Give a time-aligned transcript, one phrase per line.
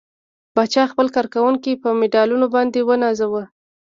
[0.55, 3.43] پاچا خپل کارکوونکي په مډالونو باندې ونازوه.